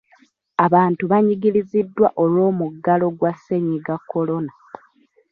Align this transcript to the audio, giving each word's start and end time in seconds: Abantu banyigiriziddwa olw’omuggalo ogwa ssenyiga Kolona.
Abantu 0.65 1.03
banyigiriziddwa 1.11 2.07
olw’omuggalo 2.23 3.03
ogwa 3.11 3.31
ssenyiga 3.35 3.95
Kolona. 4.09 4.53